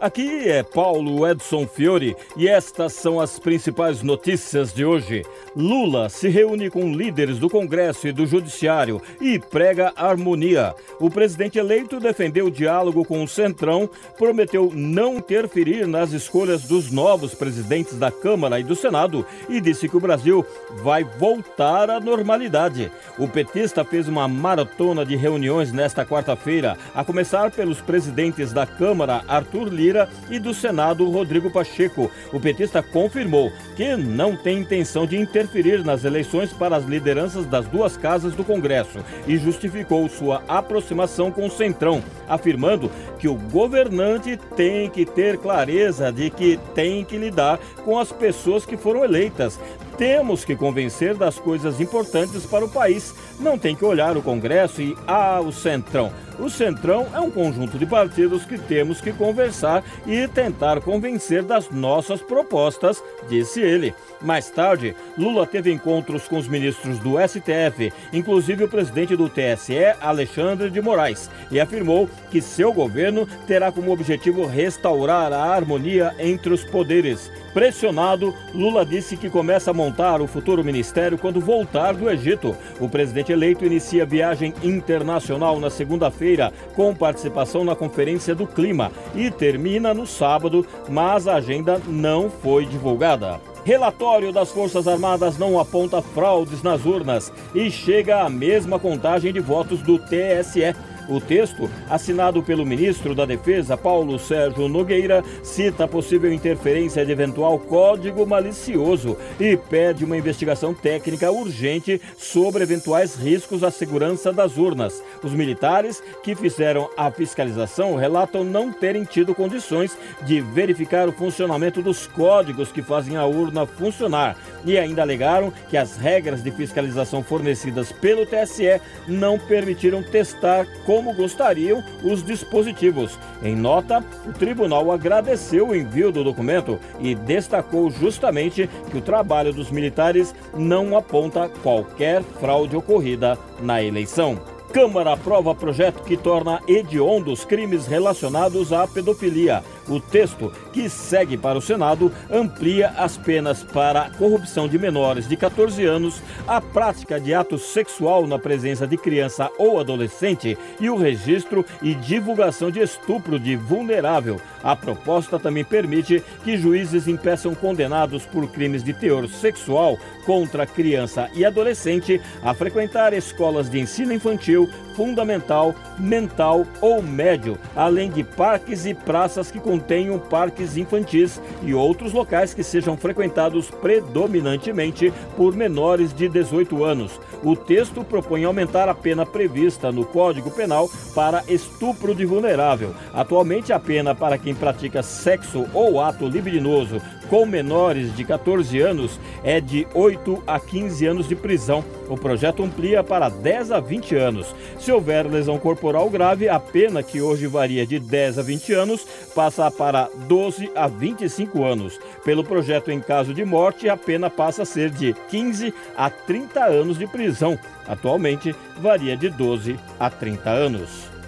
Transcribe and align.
Aqui 0.00 0.48
é 0.48 0.62
Paulo 0.62 1.28
Edson 1.28 1.66
Fiore 1.66 2.16
e 2.34 2.48
estas 2.48 2.94
são 2.94 3.20
as 3.20 3.38
principais 3.38 4.02
notícias 4.02 4.72
de 4.72 4.82
hoje. 4.82 5.22
Lula 5.54 6.08
se 6.08 6.26
reúne 6.30 6.70
com 6.70 6.90
líderes 6.90 7.38
do 7.38 7.50
Congresso 7.50 8.08
e 8.08 8.12
do 8.12 8.26
Judiciário 8.26 9.02
e 9.20 9.38
prega 9.38 9.92
harmonia. 9.94 10.74
O 10.98 11.10
presidente 11.10 11.58
eleito 11.58 12.00
defendeu 12.00 12.46
o 12.46 12.50
diálogo 12.50 13.04
com 13.04 13.22
o 13.22 13.28
Centrão, 13.28 13.90
prometeu 14.16 14.72
não 14.74 15.18
interferir 15.18 15.86
nas 15.86 16.12
escolhas 16.12 16.62
dos 16.62 16.90
novos 16.90 17.34
presidentes 17.34 17.98
da 17.98 18.10
Câmara 18.10 18.58
e 18.58 18.64
do 18.64 18.74
Senado 18.74 19.26
e 19.50 19.60
disse 19.60 19.86
que 19.86 19.98
o 19.98 20.00
Brasil 20.00 20.46
vai 20.82 21.04
voltar 21.04 21.90
à 21.90 22.00
normalidade. 22.00 22.90
O 23.18 23.28
petista 23.28 23.84
fez 23.84 24.08
uma 24.08 24.26
maratona 24.26 25.04
de 25.04 25.14
reuniões 25.14 25.74
nesta 25.74 26.06
quarta-feira, 26.06 26.78
a 26.94 27.04
começar 27.04 27.50
pelos 27.50 27.82
presidentes 27.82 28.50
da 28.50 28.64
Câmara, 28.64 29.22
Arthur 29.28 29.68
Lira 29.68 29.89
E 30.30 30.38
do 30.38 30.54
Senado 30.54 31.08
Rodrigo 31.10 31.50
Pacheco. 31.50 32.10
O 32.32 32.40
petista 32.40 32.82
confirmou 32.82 33.52
que 33.76 33.96
não 33.96 34.36
tem 34.36 34.60
intenção 34.60 35.06
de 35.06 35.16
interferir 35.16 35.84
nas 35.84 36.04
eleições 36.04 36.52
para 36.52 36.76
as 36.76 36.84
lideranças 36.84 37.46
das 37.46 37.66
duas 37.66 37.96
casas 37.96 38.34
do 38.34 38.44
Congresso 38.44 38.98
e 39.26 39.36
justificou 39.36 40.08
sua 40.08 40.42
aproximação 40.48 41.30
com 41.30 41.46
o 41.46 41.50
Centrão, 41.50 42.02
afirmando 42.28 42.90
que 43.18 43.28
o 43.28 43.34
governante 43.34 44.38
tem 44.56 44.88
que 44.88 45.04
ter 45.04 45.38
clareza 45.38 46.12
de 46.12 46.30
que 46.30 46.58
tem 46.74 47.04
que 47.04 47.16
lidar 47.16 47.58
com 47.84 47.98
as 47.98 48.12
pessoas 48.12 48.64
que 48.64 48.76
foram 48.76 49.04
eleitas. 49.04 49.58
Temos 50.00 50.46
que 50.46 50.56
convencer 50.56 51.14
das 51.14 51.38
coisas 51.38 51.78
importantes 51.78 52.46
para 52.46 52.64
o 52.64 52.70
país. 52.70 53.14
Não 53.38 53.58
tem 53.58 53.76
que 53.76 53.84
olhar 53.84 54.16
o 54.16 54.22
Congresso 54.22 54.80
e, 54.80 54.96
ah, 55.06 55.42
o 55.42 55.52
Centrão. 55.52 56.10
O 56.38 56.48
Centrão 56.48 57.06
é 57.12 57.20
um 57.20 57.30
conjunto 57.30 57.78
de 57.78 57.84
partidos 57.84 58.46
que 58.46 58.56
temos 58.56 58.98
que 58.98 59.12
conversar 59.12 59.84
e 60.06 60.26
tentar 60.26 60.80
convencer 60.80 61.42
das 61.42 61.68
nossas 61.68 62.22
propostas, 62.22 63.04
disse 63.28 63.60
ele. 63.60 63.94
Mais 64.22 64.48
tarde, 64.48 64.96
Lula 65.18 65.46
teve 65.46 65.70
encontros 65.70 66.26
com 66.26 66.38
os 66.38 66.48
ministros 66.48 66.98
do 67.00 67.16
STF, 67.20 67.92
inclusive 68.10 68.64
o 68.64 68.68
presidente 68.68 69.14
do 69.14 69.28
TSE, 69.28 69.84
Alexandre 70.00 70.70
de 70.70 70.80
Moraes, 70.80 71.28
e 71.50 71.60
afirmou 71.60 72.08
que 72.30 72.40
seu 72.40 72.72
governo 72.72 73.28
terá 73.46 73.70
como 73.70 73.92
objetivo 73.92 74.46
restaurar 74.46 75.30
a 75.34 75.44
harmonia 75.44 76.14
entre 76.18 76.54
os 76.54 76.64
poderes. 76.64 77.30
Pressionado, 77.52 78.34
Lula 78.54 78.86
disse 78.86 79.16
que 79.16 79.28
começa 79.28 79.72
a 79.72 79.74
montar 79.74 79.89
o 80.20 80.26
futuro 80.26 80.64
ministério 80.64 81.18
quando 81.18 81.40
voltar 81.40 81.94
do 81.94 82.08
Egito. 82.08 82.56
O 82.78 82.88
presidente 82.88 83.32
eleito 83.32 83.64
inicia 83.64 84.06
viagem 84.06 84.54
internacional 84.62 85.58
na 85.58 85.68
segunda-feira, 85.68 86.52
com 86.74 86.94
participação 86.94 87.64
na 87.64 87.74
Conferência 87.74 88.34
do 88.34 88.46
Clima, 88.46 88.90
e 89.14 89.30
termina 89.30 89.92
no 89.92 90.06
sábado, 90.06 90.66
mas 90.88 91.26
a 91.26 91.34
agenda 91.34 91.80
não 91.86 92.30
foi 92.30 92.64
divulgada. 92.64 93.40
Relatório 93.64 94.32
das 94.32 94.50
Forças 94.50 94.88
Armadas 94.88 95.36
não 95.36 95.58
aponta 95.58 96.00
fraudes 96.00 96.62
nas 96.62 96.86
urnas 96.86 97.30
e 97.54 97.70
chega 97.70 98.22
à 98.22 98.28
mesma 98.28 98.78
contagem 98.78 99.32
de 99.32 99.40
votos 99.40 99.82
do 99.82 99.98
TSE. 99.98 100.74
O 101.10 101.20
texto, 101.20 101.68
assinado 101.88 102.40
pelo 102.40 102.64
ministro 102.64 103.16
da 103.16 103.26
Defesa, 103.26 103.76
Paulo 103.76 104.16
Sérgio 104.16 104.68
Nogueira, 104.68 105.24
cita 105.42 105.82
a 105.82 105.88
possível 105.88 106.32
interferência 106.32 107.04
de 107.04 107.10
eventual 107.10 107.58
código 107.58 108.24
malicioso 108.24 109.16
e 109.40 109.56
pede 109.56 110.04
uma 110.04 110.16
investigação 110.16 110.72
técnica 110.72 111.32
urgente 111.32 112.00
sobre 112.16 112.62
eventuais 112.62 113.16
riscos 113.16 113.64
à 113.64 113.72
segurança 113.72 114.32
das 114.32 114.56
urnas. 114.56 115.02
Os 115.20 115.32
militares 115.32 116.00
que 116.22 116.36
fizeram 116.36 116.88
a 116.96 117.10
fiscalização 117.10 117.96
relatam 117.96 118.44
não 118.44 118.72
terem 118.72 119.02
tido 119.02 119.34
condições 119.34 119.98
de 120.22 120.40
verificar 120.40 121.08
o 121.08 121.12
funcionamento 121.12 121.82
dos 121.82 122.06
códigos 122.06 122.70
que 122.70 122.82
fazem 122.82 123.16
a 123.16 123.26
urna 123.26 123.66
funcionar 123.66 124.36
e 124.64 124.78
ainda 124.78 125.02
alegaram 125.02 125.52
que 125.68 125.76
as 125.76 125.96
regras 125.96 126.40
de 126.40 126.52
fiscalização 126.52 127.20
fornecidas 127.20 127.90
pelo 127.90 128.24
TSE 128.24 128.80
não 129.08 129.40
permitiram 129.40 130.04
testar 130.04 130.68
como 131.00 131.14
gostariam 131.14 131.82
os 132.04 132.22
dispositivos. 132.22 133.18
Em 133.42 133.56
nota, 133.56 134.04
o 134.26 134.34
tribunal 134.34 134.92
agradeceu 134.92 135.68
o 135.68 135.74
envio 135.74 136.12
do 136.12 136.22
documento 136.22 136.78
e 137.00 137.14
destacou 137.14 137.90
justamente 137.90 138.68
que 138.90 138.98
o 138.98 139.00
trabalho 139.00 139.50
dos 139.50 139.70
militares 139.70 140.34
não 140.54 140.94
aponta 140.94 141.48
qualquer 141.62 142.22
fraude 142.38 142.76
ocorrida 142.76 143.38
na 143.62 143.82
eleição. 143.82 144.38
Câmara 144.74 145.14
aprova 145.14 145.54
projeto 145.54 146.02
que 146.04 146.18
torna 146.18 146.60
hediondos 146.68 147.46
crimes 147.46 147.86
relacionados 147.86 148.70
à 148.70 148.86
pedofilia. 148.86 149.64
O 149.90 149.98
texto, 149.98 150.52
que 150.72 150.88
segue 150.88 151.36
para 151.36 151.58
o 151.58 151.60
Senado, 151.60 152.12
amplia 152.30 152.90
as 152.96 153.16
penas 153.16 153.64
para 153.64 154.08
corrupção 154.10 154.68
de 154.68 154.78
menores 154.78 155.26
de 155.26 155.36
14 155.36 155.84
anos, 155.84 156.22
a 156.46 156.60
prática 156.60 157.18
de 157.18 157.34
ato 157.34 157.58
sexual 157.58 158.24
na 158.24 158.38
presença 158.38 158.86
de 158.86 158.96
criança 158.96 159.50
ou 159.58 159.80
adolescente 159.80 160.56
e 160.78 160.88
o 160.88 160.96
registro 160.96 161.66
e 161.82 161.92
divulgação 161.92 162.70
de 162.70 162.78
estupro 162.78 163.36
de 163.36 163.56
vulnerável. 163.56 164.40
A 164.62 164.76
proposta 164.76 165.38
também 165.38 165.64
permite 165.64 166.22
que 166.44 166.56
juízes 166.56 167.08
impeçam 167.08 167.54
condenados 167.54 168.24
por 168.26 168.48
crimes 168.48 168.82
de 168.82 168.92
teor 168.92 169.28
sexual 169.28 169.98
contra 170.24 170.66
criança 170.66 171.28
e 171.34 171.44
adolescente 171.44 172.20
a 172.42 172.54
frequentar 172.54 173.12
escolas 173.12 173.70
de 173.70 173.80
ensino 173.80 174.12
infantil, 174.12 174.68
fundamental, 174.94 175.74
mental 175.98 176.66
ou 176.80 177.02
médio, 177.02 177.58
além 177.74 178.10
de 178.10 178.22
parques 178.22 178.84
e 178.84 178.94
praças 178.94 179.50
que 179.50 179.58
contenham 179.58 180.18
parques 180.18 180.76
infantis 180.76 181.40
e 181.62 181.72
outros 181.72 182.12
locais 182.12 182.52
que 182.52 182.62
sejam 182.62 182.96
frequentados 182.96 183.70
predominantemente 183.70 185.12
por 185.36 185.54
menores 185.54 186.12
de 186.12 186.28
18 186.28 186.84
anos. 186.84 187.18
O 187.42 187.56
texto 187.56 188.04
propõe 188.04 188.44
aumentar 188.44 188.88
a 188.88 188.94
pena 188.94 189.24
prevista 189.24 189.90
no 189.90 190.04
Código 190.04 190.50
Penal 190.50 190.88
para 191.14 191.42
estupro 191.48 192.14
de 192.14 192.26
vulnerável. 192.26 192.94
Atualmente, 193.14 193.72
a 193.72 193.80
pena 193.80 194.14
para 194.14 194.36
quem 194.36 194.49
pratica 194.54 195.02
sexo 195.02 195.66
ou 195.72 196.00
ato 196.00 196.28
libidinoso 196.28 197.00
com 197.30 197.46
menores 197.46 198.14
de 198.16 198.24
14 198.24 198.80
anos 198.80 199.18
é 199.44 199.60
de 199.60 199.86
8 199.94 200.42
a 200.44 200.58
15 200.58 201.06
anos 201.06 201.28
de 201.28 201.36
prisão. 201.36 201.84
O 202.08 202.16
projeto 202.16 202.64
amplia 202.64 203.04
para 203.04 203.28
10 203.28 203.70
a 203.70 203.78
20 203.78 204.16
anos. 204.16 204.52
Se 204.80 204.90
houver 204.90 205.26
lesão 205.28 205.56
corporal 205.56 206.10
grave, 206.10 206.48
a 206.48 206.58
pena, 206.58 207.04
que 207.04 207.22
hoje 207.22 207.46
varia 207.46 207.86
de 207.86 208.00
10 208.00 208.40
a 208.40 208.42
20 208.42 208.72
anos, 208.72 209.06
passa 209.32 209.70
para 209.70 210.10
12 210.26 210.72
a 210.74 210.88
25 210.88 211.62
anos. 211.62 212.00
Pelo 212.24 212.42
projeto 212.42 212.90
em 212.90 213.00
caso 213.00 213.32
de 213.32 213.44
morte, 213.44 213.88
a 213.88 213.96
pena 213.96 214.28
passa 214.28 214.62
a 214.62 214.66
ser 214.66 214.90
de 214.90 215.14
15 215.30 215.72
a 215.96 216.10
30 216.10 216.64
anos 216.64 216.98
de 216.98 217.06
prisão. 217.06 217.56
Atualmente, 217.86 218.54
varia 218.78 219.16
de 219.16 219.28
12 219.28 219.78
a 220.00 220.10
30 220.10 220.50
anos. 220.50 221.19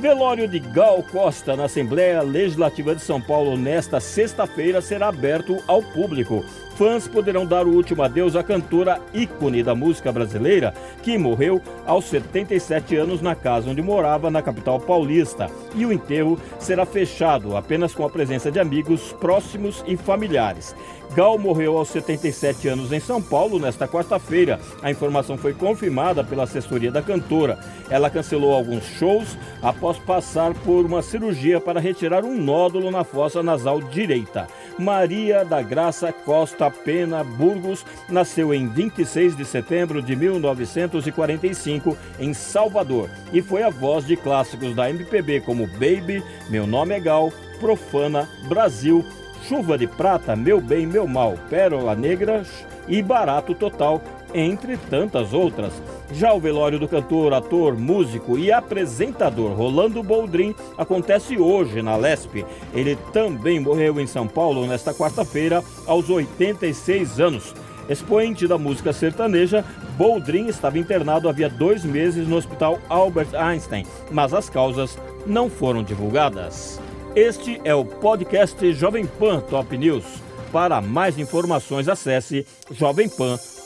Velório 0.00 0.46
de 0.46 0.60
Gal 0.60 1.02
Costa 1.02 1.56
na 1.56 1.64
Assembleia 1.64 2.22
Legislativa 2.22 2.94
de 2.94 3.02
São 3.02 3.20
Paulo 3.20 3.56
nesta 3.56 3.98
sexta-feira 3.98 4.80
será 4.80 5.08
aberto 5.08 5.62
ao 5.66 5.82
público 5.82 6.44
fãs 6.78 7.08
poderão 7.08 7.44
dar 7.44 7.66
o 7.66 7.74
último 7.74 8.04
adeus 8.04 8.36
à 8.36 8.42
cantora 8.44 9.00
ícone 9.12 9.64
da 9.64 9.74
música 9.74 10.12
brasileira, 10.12 10.72
que 11.02 11.18
morreu 11.18 11.60
aos 11.84 12.04
77 12.04 12.94
anos 12.94 13.20
na 13.20 13.34
casa 13.34 13.68
onde 13.68 13.82
morava 13.82 14.30
na 14.30 14.40
capital 14.40 14.78
paulista. 14.78 15.50
E 15.74 15.84
o 15.84 15.92
enterro 15.92 16.38
será 16.60 16.86
fechado 16.86 17.56
apenas 17.56 17.96
com 17.96 18.04
a 18.04 18.10
presença 18.10 18.48
de 18.48 18.60
amigos 18.60 19.12
próximos 19.14 19.82
e 19.88 19.96
familiares. 19.96 20.72
Gal 21.14 21.38
morreu 21.38 21.78
aos 21.78 21.88
77 21.88 22.68
anos 22.68 22.92
em 22.92 23.00
São 23.00 23.20
Paulo 23.20 23.58
nesta 23.58 23.88
quarta-feira. 23.88 24.60
A 24.82 24.90
informação 24.90 25.36
foi 25.36 25.54
confirmada 25.54 26.22
pela 26.22 26.44
assessoria 26.44 26.92
da 26.92 27.02
cantora. 27.02 27.58
Ela 27.90 28.10
cancelou 28.10 28.54
alguns 28.54 28.84
shows 28.84 29.36
após 29.62 29.98
passar 29.98 30.54
por 30.54 30.84
uma 30.84 31.02
cirurgia 31.02 31.60
para 31.60 31.80
retirar 31.80 32.24
um 32.24 32.36
nódulo 32.40 32.90
na 32.90 33.04
fossa 33.04 33.42
nasal 33.42 33.80
direita. 33.80 34.46
Maria 34.78 35.44
da 35.44 35.62
Graça 35.62 36.12
Costa 36.12 36.67
Pena 36.70 37.22
Burgos 37.22 37.84
nasceu 38.08 38.52
em 38.54 38.68
26 38.68 39.36
de 39.36 39.44
setembro 39.44 40.02
de 40.02 40.14
1945 40.14 41.96
em 42.18 42.32
Salvador 42.32 43.08
e 43.32 43.42
foi 43.42 43.62
a 43.62 43.70
voz 43.70 44.06
de 44.06 44.16
clássicos 44.16 44.74
da 44.74 44.90
MPB 44.90 45.40
como 45.40 45.66
Baby, 45.66 46.22
Meu 46.48 46.66
Nome 46.66 46.94
é 46.94 47.00
Gal, 47.00 47.32
Profana, 47.60 48.28
Brasil, 48.48 49.04
Chuva 49.48 49.78
de 49.78 49.86
Prata, 49.86 50.36
Meu 50.36 50.60
Bem, 50.60 50.86
Meu 50.86 51.06
Mal, 51.06 51.36
Pérola 51.48 51.94
Negra 51.94 52.44
e 52.86 53.02
Barato 53.02 53.54
Total, 53.54 54.02
entre 54.34 54.76
tantas 54.76 55.32
outras. 55.32 55.72
Já 56.12 56.32
o 56.32 56.40
velório 56.40 56.78
do 56.78 56.88
cantor, 56.88 57.32
ator, 57.32 57.76
músico 57.76 58.38
e 58.38 58.50
apresentador 58.50 59.52
Rolando 59.52 60.02
Boldrin 60.02 60.54
acontece 60.76 61.38
hoje 61.38 61.82
na 61.82 61.96
Lesp. 61.96 62.44
Ele 62.72 62.96
também 63.12 63.60
morreu 63.60 64.00
em 64.00 64.06
São 64.06 64.26
Paulo 64.26 64.66
nesta 64.66 64.94
quarta-feira, 64.94 65.62
aos 65.86 66.08
86 66.08 67.20
anos. 67.20 67.54
Expoente 67.88 68.46
da 68.46 68.58
música 68.58 68.92
sertaneja, 68.92 69.64
Boldrin 69.96 70.48
estava 70.48 70.78
internado 70.78 71.28
havia 71.28 71.48
dois 71.48 71.84
meses 71.84 72.28
no 72.28 72.36
Hospital 72.36 72.78
Albert 72.88 73.34
Einstein, 73.34 73.86
mas 74.10 74.34
as 74.34 74.50
causas 74.50 74.98
não 75.26 75.48
foram 75.48 75.82
divulgadas. 75.82 76.78
Este 77.16 77.60
é 77.64 77.74
o 77.74 77.84
podcast 77.84 78.72
Jovem 78.74 79.06
Pan 79.06 79.40
Top 79.40 79.76
News. 79.76 80.04
Para 80.52 80.80
mais 80.80 81.18
informações, 81.18 81.88
acesse 81.88 82.46